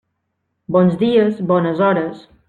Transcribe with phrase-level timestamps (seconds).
[0.75, 2.25] Bons dies, bones hores.